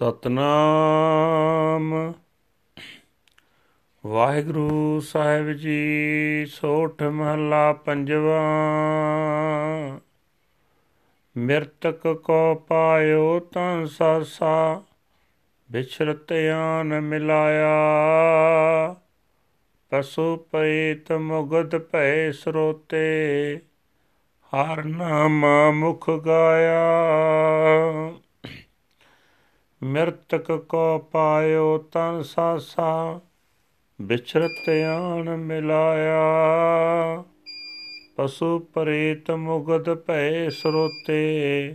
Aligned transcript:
ਸਤਨਾਮ। 0.00 2.12
ਵਾਹਿਗੁਰੂ 4.06 5.00
ਸਾਹਿਬ 5.00 5.52
ਜੀ, 5.52 6.46
ਸੋਠ 6.46 7.02
ਮਹੱਲਾ 7.02 7.72
ਪੰਜਵਾ। 7.72 8.40
ਮਿਰਤਕ 11.36 12.08
ਕੋ 12.08 12.54
ਪਾਇਓ 12.54 13.40
ਤਾਂ 13.40 13.86
ਸਾਸਾ 13.86 14.82
ਬਿਛਰਤ 15.72 16.32
ਆਨ 16.32 17.00
ਮਿਲਾਇਆ। 17.00 17.76
ਪਸੂ 19.90 20.36
ਪੇਤ 20.36 21.12
ਮੁਗਦ 21.12 21.78
ਭੈ 21.78 22.32
ਸਰੋਤੇ, 22.32 23.60
ਹਰ 24.44 24.84
ਨਾਮ 24.84 25.44
ਮੁਖ 25.72 26.10
ਗਾਇਆ। 26.10 26.92
ਮਿਰਤਕ 29.82 30.52
ਕੋ 30.52 30.98
ਪਾਇਓ 30.98 31.78
ਤਨ 31.78 32.22
ਸਾਸਾ, 32.22 33.20
ਬਿਛਰਤ 34.02 34.68
ਆਣ 34.68 35.36
ਮਿਲਾਇਆ। 35.36 36.20
ਪਸੂ 38.16 38.58
ਪਰੇਤ 38.58 39.30
ਮੁਗਦ 39.30 39.94
ਭੈ 39.94 40.48
ਸਰੋਤੇ, 40.48 41.74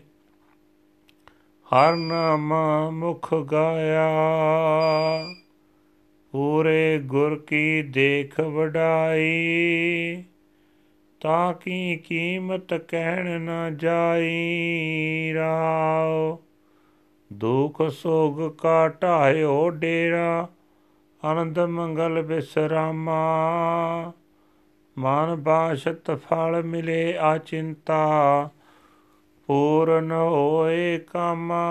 ਹਰ 1.66 1.96
ਨਾਮ 1.96 2.54
ਮੁਖ 2.92 3.34
ਗਾਇਆ। 3.34 4.10
ਪੂਰੇ 6.32 7.00
ਗੁਰ 7.00 7.36
ਕੀ 7.48 7.82
ਦੇਖ 7.82 8.40
ਵਡਾਈ, 8.40 10.24
ਤਾਂ 11.20 11.54
ਕੀ 11.54 11.96
ਕੀਮਤ 11.98 12.74
ਕਹਿਣ 12.74 13.42
ਨਾ 13.42 13.70
ਜਾਈ। 13.70 15.32
ਰਾਓ 15.36 16.40
ਦੁਖ 17.34 17.82
ਸੋਗ 17.90 18.56
ਕਾ 18.58 18.88
ਢਾਇਓ 18.88 19.70
ਡੇਰਾ, 19.70 20.48
ਆਨੰਦ 21.26 21.60
ਮੰਗਲ 21.60 22.22
ਬਿਸਰਾਮਾ। 22.22 23.24
ਮਨ 24.98 25.36
ਬਾਸ਼ਤ 25.36 26.12
ਫਲ 26.12 26.64
ਮਿਲੇ 26.64 27.18
ਆ 27.20 27.38
ਚਿੰਤਾ, 27.38 28.50
ਪੂਰਨ 29.48 30.12
ਹੋਏ 30.12 30.98
ਕਾਮਾ। 30.98 31.64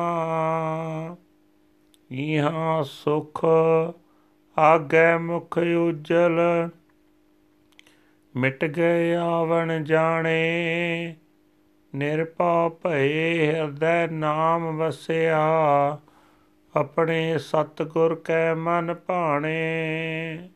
ਇਹਾਂ 2.10 2.82
ਸੁਖ 2.82 3.44
ਆਗੇ 4.58 5.18
ਮੁਖ 5.18 5.58
ਉਜਲ, 5.58 6.68
ਮਿਟ 8.36 8.64
ਗਏ 8.64 9.14
ਆਵਣ 9.14 9.84
ਜਾਣੇ। 9.84 11.16
ਨਿਰਪਾ 11.94 12.68
ਭਏ 12.68 13.46
ਹਿਰਦੈ 13.46 14.06
ਨਾਮ 14.06 14.76
ਵਸਿਆ, 14.76 15.98
ਆਪਣੇ 16.76 17.38
ਸਤਗੁਰ 17.38 18.14
ਕੈ 18.14 18.54
ਮਨ 18.54 18.94
ਭਾਣੇ। 18.94 20.48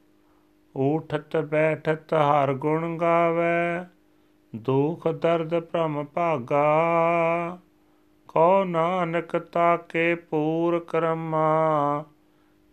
ਊਠਤ 0.76 1.36
ਬੈਠਤ 1.36 2.14
ਹਰ 2.14 2.52
ਗੁਣ 2.52 2.98
ਗਾਵੇ, 2.98 3.84
ਦੁਖ 4.56 5.08
ਦਰਦ 5.08 5.60
ਭ੍ਰਮ 5.60 6.04
ਭਾਗਾ। 6.04 7.58
ਕੋ 8.28 8.64
ਨਾਨਕ 8.64 9.36
ਤਾਕੇ 9.36 10.14
ਪੂਰ 10.14 10.78
ਕਰਮਾ 10.78 12.04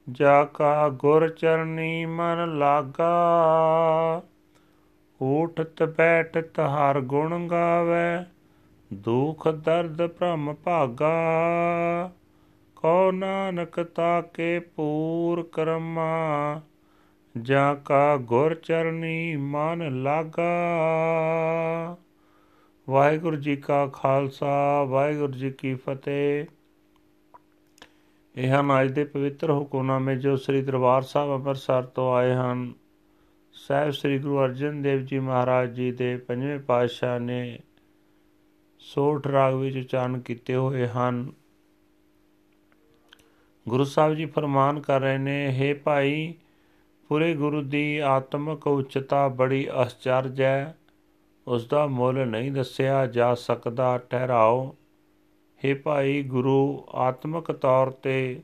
ਜਾ 0.09 0.43
ਕਾ 0.43 0.89
ਗੁਰ 0.89 1.29
ਚਰਨੀ 1.29 2.05
ਮਨ 2.05 2.57
ਲਾਗਾ। 2.57 4.21
ਊਠਤ 5.23 5.83
ਬੈਠਤ 5.83 6.59
ਹਰ 6.59 7.01
ਗੁਣ 7.01 7.47
ਗਾਵੇ 7.47 8.34
ਦੁਖ 8.95 9.47
ਦਰਦ 9.47 10.07
ਭ੍ਰਮ 10.07 10.53
ਭਾਗਾ 10.53 11.13
ਕੋ 12.75 13.11
ਨਾਨਕ 13.11 13.83
ਤਾਕੇ 13.83 14.59
ਪੂਰ 14.59 15.43
ਕਰਮਾ, 15.43 16.61
ਜਾ 17.41 17.73
ਕਾ 17.73 18.17
ਗੁਰ 18.17 18.53
ਚਰਨੀ 18.53 19.35
ਮਨ 19.35 20.03
ਲਾਗਾ। 20.03 20.53
ਵਾਹਿਗੁਰੂ 22.89 23.35
ਜੀ 23.35 23.55
ਕਾ 23.55 23.87
ਖਾਲਸਾ, 23.87 24.83
ਵਾਹਿਗੁਰੂ 24.83 25.33
ਜੀ 25.33 25.51
ਕੀ 25.51 25.75
ਫਤਿਹ। 25.75 26.45
ਇਹ 28.35 28.49
ਹਨ 28.49 28.81
ਅੱਜ 28.81 28.91
ਦੇ 28.91 29.03
ਪਵਿੱਤਰ 29.03 29.51
ਹੁਕਮਨਾਮੇ 29.51 30.15
ਜੋ 30.15 30.37
ਸ੍ਰੀ 30.37 30.61
ਦਰਬਾਰ 30.61 31.01
ਸਾਹਿਬ 31.01 31.31
ਅੰਮ੍ਰਿਤਸਰ 31.31 31.83
ਤੋਂ 31.83 32.15
ਆਏ 32.15 32.33
ਹਨ। 32.33 32.73
ਸਹਿਬ 33.53 33.91
ਸ੍ਰੀ 33.91 34.19
ਗੁਰੂ 34.19 34.43
ਅਰਜਨ 34.43 34.81
ਦੇਵ 34.81 35.01
ਜੀ 35.01 35.19
ਮਹਾਰਾਜ 35.19 35.69
ਜੀ 35.69 35.91
ਦੇ 35.91 36.17
ਪੰਜਵੇਂ 36.17 36.59
ਪਾਤਸ਼ਾਹ 36.59 37.19
ਨੇ 37.19 37.59
ਸੋਠ 38.93 39.27
ਰਾਗ 39.27 39.53
ਵਿੱਚ 39.53 39.77
ਉਚਾਰਨ 39.77 40.19
ਕੀਤੇ 40.19 40.55
ਹੋਏ 40.55 40.87
ਹਨ। 40.87 41.31
ਗੁਰੂ 43.69 43.83
ਸਾਹਿਬ 43.83 44.13
ਜੀ 44.13 44.25
ਫਰਮਾਨ 44.25 44.79
ਕਰ 44.79 45.01
ਰਹੇ 45.01 45.17
ਨੇ 45.17 45.59
हे 45.59 45.79
ਭਾਈ, 45.83 46.33
ਪੂਰੇ 47.09 47.35
ਗੁਰੂ 47.35 47.61
ਦੀ 47.61 47.97
ਆਤਮਿਕ 47.97 48.67
ਉਚਤਾ 48.67 49.27
ਬੜੀ 49.27 49.67
ਅਸਚਰਜ 49.83 50.41
ਹੈ। 50.41 50.77
ਉਸ 51.47 51.67
ਦਾ 51.67 51.87
ਮੁੱਲ 51.87 52.27
ਨਹੀਂ 52.27 52.51
ਦੱਸਿਆ 52.51 53.05
ਜਾ 53.05 53.35
ਸਕਦਾ, 53.35 53.97
ਠਹਿਰਾਓ। 53.97 54.75
हे 55.65 55.77
ਭਾਈ, 55.83 56.23
ਗੁਰੂ 56.23 56.85
ਆਤਮਿਕ 56.89 57.51
ਤੌਰ 57.51 57.91
ਤੇ 57.91 58.43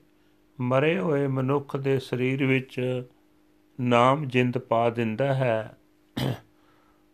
ਮਰੇ 0.62 1.00
ਹੋਏ 1.00 1.28
ਮਨੁੱਖ 1.28 1.78
ਦੇ 1.78 2.00
ਸਰੀਰ 2.00 2.46
ਵਿੱਚ 2.46 3.04
ਨਾਮ 3.82 4.26
ਜਿੰਦ 4.26 4.58
ਪਾ 4.58 4.90
ਦਿੰਦਾ 4.90 5.34
ਹੈ। 5.34 5.78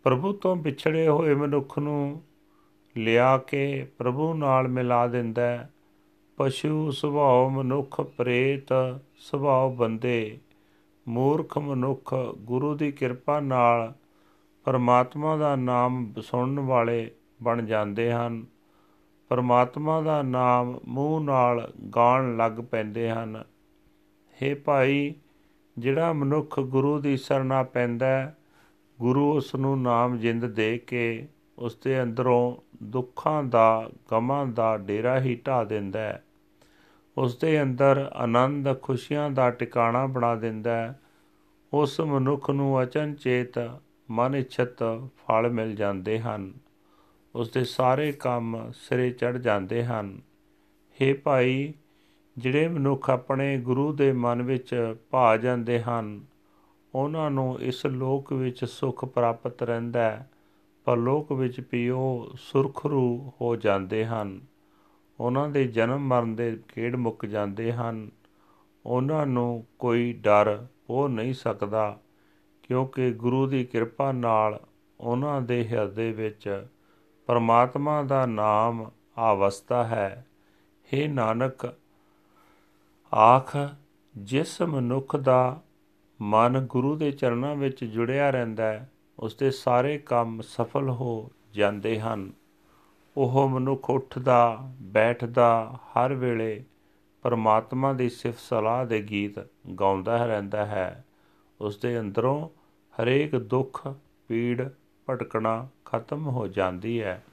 ਪ੍ਰਭੂ 0.03 0.33
ਤੋਂ 0.33 0.55
ਵਿਛੜੇ 0.55 1.07
ਹੋਏ 1.07 1.33
ਮਨੁੱਖ 1.33 1.79
ਨੂੰ 1.79 2.23
ਲਿਆ 2.97 3.37
ਕੇ 3.37 3.87
ਪ੍ਰਭੂ 3.97 4.33
ਨਾਲ 4.33 4.67
ਮਿਲਾ 4.67 5.07
ਦਿੰਦਾ 5.07 5.41
ਹੈ। 5.41 5.73
ਪਸ਼ੂ 6.37 6.91
ਸੁਭਾਅ 6.91 7.49
ਮਨੁੱਖ 7.49 8.01
ਪ੍ਰੇਤ 8.01 8.99
ਸੁਭਾਅ 9.17 9.69
ਬੰਦੇ। 9.69 10.37
ਮੂਰਖ 11.07 11.57
ਮਨੁੱਖ 11.57 12.15
ਗੁਰੂ 12.37 12.75
ਦੀ 12.75 12.91
ਕਿਰਪਾ 12.91 13.39
ਨਾਲ 13.39 13.93
ਪਰਮਾਤਮਾ 14.63 15.37
ਦਾ 15.37 15.55
ਨਾਮ 15.55 16.13
ਸੁਣਨ 16.21 16.59
ਵਾਲੇ 16.59 17.11
ਬਣ 17.43 17.65
ਜਾਂਦੇ 17.65 18.11
ਹਨ। 18.11 18.45
ਪਰਮਾਤਮਾ 19.29 20.01
ਦਾ 20.01 20.21
ਨਾਮ 20.21 20.79
ਮੂੰਹ 20.87 21.21
ਨਾਲ 21.21 21.71
ਗਾਣ 21.95 22.37
ਲੱਗ 22.37 22.51
ਪੈਂਦੇ 22.51 23.09
ਹਨ। 23.09 23.43
हे 24.41 24.59
ਭਾਈ, 24.65 25.15
ਜਿਹੜਾ 25.77 26.13
ਮਨੁੱਖ 26.13 26.59
ਗੁਰੂ 26.59 26.99
ਦੀ 26.99 27.17
ਸਰਣਾ 27.17 27.63
ਪੈਂਦਾ 27.63 28.33
ਗੁਰੂ 28.99 29.33
ਉਸ 29.33 29.55
ਨੂੰ 29.55 29.81
ਨਾਮ 29.81 30.17
ਜਿੰਦ 30.17 30.45
ਦੇ 30.45 30.77
ਕੇ 30.77 31.27
ਉਸ 31.57 31.75
ਦੇ 31.83 32.03
ਅੰਦਰੋਂ 32.03 32.66
ਦੁੱਖਾਂ 32.83 33.43
ਦਾ, 33.43 33.89
ਗਮਾਂ 34.11 34.45
ਦਾ 34.45 34.77
ਡੇਰਾ 34.77 35.19
ਹੀ 35.19 35.35
ਢਾ 35.47 35.63
ਦਿੰਦਾ 35.63 35.99
ਹੈ। 35.99 36.23
ਉਸ 37.17 37.37
ਦੇ 37.37 37.61
ਅੰਦਰ 37.61 38.11
ਆਨੰਦ, 38.13 38.81
ਖੁਸ਼ੀਆਂ 38.81 39.29
ਦਾ 39.29 39.49
ਟਿਕਾਣਾ 39.49 40.05
ਬਣਾ 40.05 40.35
ਦਿੰਦਾ 40.35 40.75
ਹੈ। 40.75 40.99
ਉਸ 41.73 42.01
ਮਨੁੱਖ 42.01 42.49
ਨੂੰ 42.49 42.83
ਅਚਨਚੇਤ 42.83 43.79
ਮਨ 44.11 44.35
ਇਛਤ 44.35 44.83
ਫਲ 45.27 45.49
ਮਿਲ 45.49 45.75
ਜਾਂਦੇ 45.75 46.19
ਹਨ। 46.19 46.53
ਉਸ 47.35 47.51
ਦੇ 47.51 47.63
ਸਾਰੇ 47.63 48.11
ਕੰਮ 48.11 48.71
ਸਿਰੇ 48.73 49.09
ਚੜ 49.09 49.37
ਜਾਂਦੇ 49.37 49.85
ਹਨ। 49.85 50.21
हे 51.01 51.17
ਭਾਈ, 51.23 51.73
ਜਿਹੜੇ 52.37 52.67
ਮਨੁੱਖ 52.67 53.09
ਆਪਣੇ 53.09 53.57
ਗੁਰੂ 53.57 53.93
ਦੇ 53.93 54.11
ਮਨ 54.11 54.41
ਵਿੱਚ 54.41 54.95
ਭਾ 55.09 55.37
ਜਾਂਦੇ 55.37 55.81
ਹਨ, 55.81 56.25
ਉਹਨਾਂ 56.95 57.31
ਨੂੰ 57.31 57.61
ਇਸ 57.61 57.85
ਲੋਕ 57.85 58.33
ਵਿੱਚ 58.33 58.65
ਸੁਖ 58.65 59.05
ਪ੍ਰਾਪਤ 59.05 59.63
ਰਹਿੰਦਾ 59.63 60.01
ਹੈ। 60.01 60.29
ਪਰਲੋਕ 60.87 61.31
ਵਿੱਚ 61.31 61.61
ਵੀ 61.71 61.89
ਉਹ 61.89 62.31
ਸੁਰਖਰੂ 62.39 63.31
ਹੋ 63.41 63.55
ਜਾਂਦੇ 63.55 64.05
ਹਨ। 64.05 64.41
ਉਹਨਾਂ 65.19 65.49
ਦੇ 65.49 65.67
ਜਨਮ 65.67 65.99
ਮਰਨ 65.99 66.35
ਦੇ 66.35 66.59
ਖੇੜ 66.67 66.95
ਮੁੱਕ 66.95 67.25
ਜਾਂਦੇ 67.25 67.73
ਹਨ। 67.73 68.11
ਉਹਨਾਂ 68.85 69.27
ਨੂੰ 69.27 69.65
ਕੋਈ 69.79 70.13
ਡਰ 70.13 70.65
ਹੋ 70.89 71.07
ਨਹੀਂ 71.07 71.33
ਸਕਦਾ, 71.33 71.99
ਕਿਉਂਕਿ 72.63 73.11
ਗੁਰੂ 73.11 73.47
ਦੀ 73.47 73.65
ਕਿਰਪਾ 73.65 74.11
ਨਾਲ 74.11 74.59
ਉਹਨਾਂ 74.99 75.41
ਦੇ 75.41 75.67
ਹਿਰਦੇ 75.67 76.11
ਵਿੱਚ 76.11 76.67
ਪਰਮਾਤਮਾ 77.25 78.03
ਦਾ 78.03 78.25
ਨਾਮ 78.25 78.91
ਆਵਸਤਾ 79.17 79.83
ਹੈ। 79.83 80.27
हे 80.93 81.11
ਨਾਨਕ, 81.11 81.73
ਆਖ, 83.15 83.57
ਜਿਸ 84.17 84.61
ਮਨੁੱਖ 84.61 85.15
ਦਾ 85.15 85.61
ਮਨ 86.21 86.65
ਗੁਰੂ 86.69 86.95
ਦੇ 86.95 87.11
ਚਰਨਾਂ 87.11 87.55
ਵਿੱਚ 87.55 87.83
ਜੁੜਿਆ 87.83 88.29
ਰਹਿੰਦਾ 88.29 88.63
ਹੈ 88.63 88.91
ਉਸ 89.19 89.35
ਦੇ 89.35 89.51
ਸਾਰੇ 89.51 89.97
ਕੰਮ 89.97 90.41
ਸਫਲ 90.41 90.89
ਹੋ 90.89 91.31
ਜਾਂਦੇ 91.53 91.99
ਹਨ। 91.99 92.31
ਉਹ 93.17 93.49
ਮਨੁੱਖ 93.49 93.89
ਉੱਠਦਾ, 93.89 94.73
ਬੈਠਦਾ, 94.81 95.79
ਹਰ 95.87 96.13
ਵੇਲੇ 96.13 96.63
ਪਰਮਾਤਮਾ 97.21 97.93
ਦੀ 97.93 98.09
ਸਿਫਤ 98.09 98.39
ਸਲਾਹ 98.39 98.85
ਦੇ 98.85 99.01
ਗੀਤ 99.01 99.39
ਗਾਉਂਦਾ 99.79 100.25
ਰਹਿੰਦਾ 100.25 100.65
ਹੈ। 100.65 101.05
ਉਸ 101.61 101.77
ਦੇ 101.77 101.99
ਅੰਦਰੋਂ 101.99 102.49
ਹਰੇਕ 103.01 103.35
ਦੁੱਖ, 103.35 103.93
ਪੀੜ, 104.27 104.69
ਭਟਕਣਾ 105.09 105.67
ਖਤਮ 105.85 106.27
ਹੋ 106.27 106.47
ਜਾਂਦੀ 106.47 107.01
ਹੈ। 107.01 107.23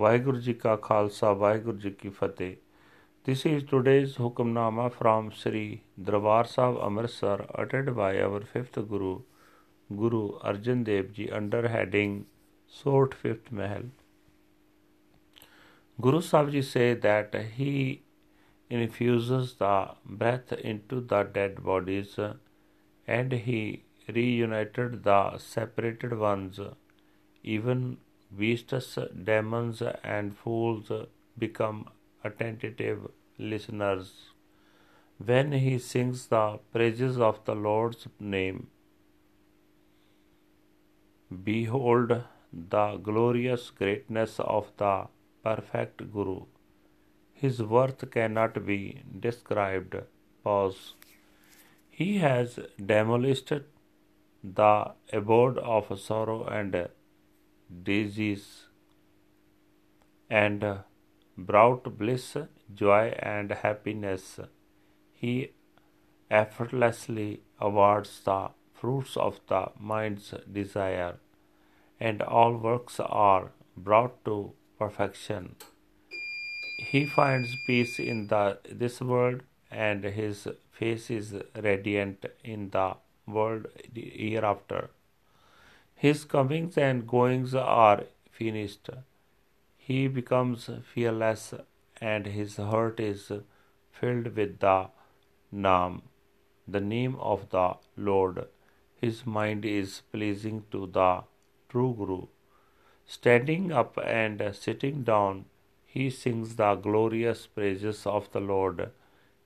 ਵਾਹਿਗੁਰੂ 0.00 0.36
ਜੀ 0.36 0.54
ਕਾ 0.54 0.76
ਖਾਲਸਾ, 0.76 1.32
ਵਾਹਿਗੁਰੂ 1.32 1.76
ਜੀ 1.76 1.90
ਕੀ 1.90 2.08
ਫਤਿਹ। 2.08 2.56
This 3.28 3.54
is 3.54 3.64
today's 3.64 4.26
Hukamnama 4.26 4.90
from 4.90 5.28
Sri 5.28 5.76
Darbar 6.08 6.44
Sahib 6.44 6.78
Amritsar 6.88 7.44
uttered 7.62 7.88
by 7.94 8.28
our 8.28 8.40
fifth 8.40 8.88
Guru 8.88 9.20
Guru 9.94 10.38
Arjan 10.38 10.84
Dev 10.84 11.12
Ji 11.12 11.30
under 11.30 11.68
heading 11.68 12.26
Sort 12.68 13.12
Fifth 13.12 13.50
Mahal. 13.50 13.82
Guru 16.00 16.20
Sahib 16.20 16.52
Ji 16.52 16.62
say 16.62 16.94
that 16.94 17.34
he 17.56 18.02
infuses 18.70 19.54
the 19.54 19.90
breath 20.04 20.52
into 20.52 21.00
the 21.00 21.24
dead 21.24 21.64
bodies, 21.64 22.18
and 23.06 23.32
he 23.32 23.82
reunited 24.08 25.02
the 25.02 25.38
separated 25.38 26.16
ones. 26.16 26.60
Even 27.42 27.98
beasts, 28.38 28.98
demons, 29.24 29.82
and 30.04 30.36
fools 30.36 30.92
become 31.36 31.88
attentive 32.22 33.10
listeners 33.38 34.12
when 35.18 35.52
he 35.52 35.78
sings 35.78 36.26
the 36.28 36.60
praises 36.72 37.18
of 37.18 37.44
the 37.44 37.54
Lord's 37.54 38.06
name. 38.18 38.68
Behold 41.30 42.24
the 42.52 42.96
glorious 42.96 43.70
greatness 43.70 44.40
of 44.40 44.72
the 44.76 45.06
perfect 45.44 46.12
Guru. 46.12 46.46
His 47.32 47.62
worth 47.62 48.10
cannot 48.10 48.66
be 48.66 49.02
described. 49.18 49.94
Pause. 50.42 50.94
He 51.88 52.18
has 52.18 52.58
demolished 52.84 53.52
the 54.42 54.92
abode 55.12 55.58
of 55.58 56.00
sorrow 56.00 56.44
and 56.44 56.88
disease 57.82 58.66
and 60.28 60.80
brought 61.36 61.96
bliss, 61.96 62.36
joy, 62.74 63.14
and 63.18 63.52
happiness. 63.52 64.40
He 65.12 65.52
effortlessly 66.30 67.42
awards 67.60 68.20
the 68.24 68.50
fruits 68.80 69.16
of 69.16 69.40
the 69.48 69.62
mind's 69.78 70.32
desire, 70.50 71.16
and 71.98 72.22
all 72.22 72.56
works 72.56 72.98
are 73.00 73.52
brought 73.76 74.24
to 74.24 74.52
perfection. 74.78 75.56
He 76.78 77.04
finds 77.04 77.54
peace 77.66 77.98
in 77.98 78.28
the, 78.28 78.58
this 78.70 79.00
world, 79.00 79.42
and 79.70 80.02
his 80.04 80.48
face 80.72 81.10
is 81.10 81.34
radiant 81.54 82.24
in 82.42 82.70
the 82.70 82.96
world 83.26 83.66
hereafter. 83.94 84.90
His 85.94 86.24
comings 86.24 86.78
and 86.78 87.06
goings 87.06 87.54
are 87.54 88.04
finished. 88.30 88.88
He 89.76 90.08
becomes 90.08 90.70
fearless, 90.94 91.52
and 92.00 92.26
his 92.26 92.56
heart 92.56 92.98
is 92.98 93.30
filled 93.92 94.34
with 94.34 94.58
the 94.60 94.88
Naam, 95.52 96.02
the 96.66 96.80
name 96.80 97.16
of 97.16 97.50
the 97.50 97.74
Lord 97.96 98.46
His 99.01 99.25
mind 99.25 99.65
is 99.65 100.01
pleasing 100.11 100.65
to 100.71 100.87
the 100.87 101.23
true 101.69 101.93
Guru. 101.97 102.27
Standing 103.05 103.71
up 103.71 103.97
and 104.03 104.43
sitting 104.53 105.03
down, 105.03 105.45
he 105.85 106.09
sings 106.09 106.55
the 106.55 106.75
glorious 106.75 107.45
praises 107.47 108.05
of 108.05 108.31
the 108.31 108.39
Lord. 108.39 108.91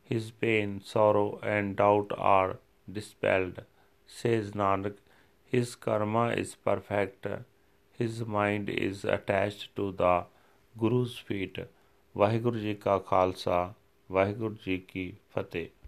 His 0.03 0.31
pain, 0.31 0.81
sorrow, 0.81 1.39
and 1.43 1.75
doubt 1.75 2.11
are 2.17 2.57
dispelled. 2.91 3.61
Says 4.07 4.51
Nanak, 4.51 4.95
his 5.45 5.75
karma 5.75 6.29
is 6.29 6.55
perfect. 6.55 7.27
His 7.91 8.25
mind 8.25 8.69
is 8.69 9.03
attached 9.03 9.75
to 9.75 9.91
the 9.91 10.15
Guru's 10.77 11.17
feet. 11.17 11.59
Waheguru 12.17 12.59
ji 12.59 12.73
ਕਾ 12.75 12.97
ਖਾਲਸਾ 12.99 13.73
ਵਾਹਿਗੁਰੂ 14.11 14.55
ਜੀ 14.65 14.77
ਕੀ 14.77 15.13
ਫਤਿਹ 15.35 15.69